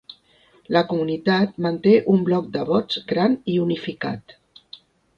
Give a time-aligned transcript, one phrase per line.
[0.75, 4.39] La comunitat manté un bloc de vots gran i unificat.